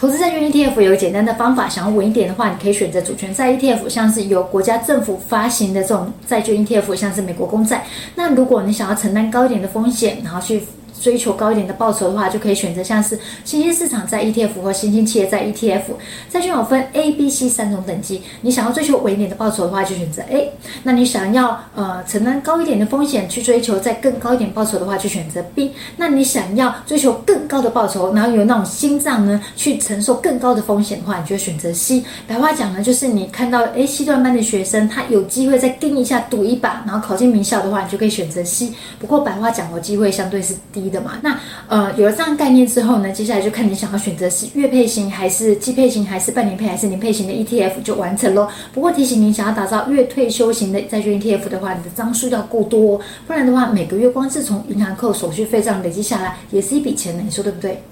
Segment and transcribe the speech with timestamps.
[0.00, 7.84] 投资债券 ETF 有简单的方法，想要稳一点的话，你可以选择主权债 ETF，像是由国家政府发行的这种债券 ETF，像是美国公债。
[8.14, 10.62] 那如果你想要承担高一点的风险，然后去
[11.00, 15.80] 追求高一点的报酬的话，就可以选择像是新兴市场在 ETF 或新兴企业在 ETF。
[16.30, 20.52] 债券有分 A、B、C 三种等级，你想要追求稳一点的报酬的话，就选择 A。
[20.82, 25.72] 那你想要呃承担高一点的风险，去追求再更高一点报酬的话，就选择 B。
[25.96, 32.04] 那你想要追求更高的报酬，然后有那种心脏呢，去承受更高的风险的话，你就选择 C。
[32.26, 38.72] 白话讲呢，就是你看到诶 C 段班的学生，他有机会再盯一下赌一把，然后考进名校的话，你就可以选择 C。
[38.98, 48.48] 不过白话讲的机会相对是低的嘛，那呃有了这样概念之后呢，接下来就看你想要选择是月配型还是季配型，还是半年配还是年配型的 ETF 就完成喽。
[48.72, 57.82] 不过提醒您，想要打造月退休型的债券 ETF 的话，你的张数要够多，不然的话每个月光是从银行扣手续费这样累积下来，也是一笔钱呢，你说对不对？